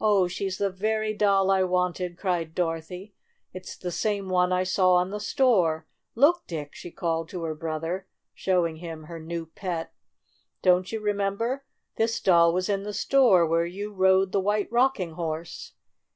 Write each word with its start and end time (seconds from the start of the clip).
"Oh, 0.00 0.26
she's 0.26 0.58
the 0.58 0.70
very 0.70 1.14
doll 1.14 1.48
I 1.48 1.62
wanted!" 1.62 2.18
cried 2.18 2.52
Dorothy. 2.52 3.14
"It's 3.52 3.76
the 3.76 3.92
same 3.92 4.28
one 4.28 4.52
I 4.52 4.64
saw 4.64 5.00
in 5.00 5.10
the 5.10 5.20
store! 5.20 5.86
Look, 6.16 6.48
Dick!" 6.48 6.74
she 6.74 6.90
called 6.90 7.28
to 7.28 7.44
her 7.44 7.54
brother, 7.54 8.08
showing 8.34 8.78
him 8.78 9.04
her 9.04 9.20
new 9.20 9.46
pet. 9.46 9.92
"Don't 10.62 10.90
you 10.90 10.98
remember? 10.98 11.64
This 11.94 12.20
doll 12.20 12.52
was 12.52 12.68
in 12.68 12.82
the 12.82 12.92
store 12.92 13.46
where 13.46 13.64
you 13.64 13.92
rode 13.92 14.32
the 14.32 14.40
White 14.40 14.66
Rocking 14.72 15.12
Horse!" 15.12 15.74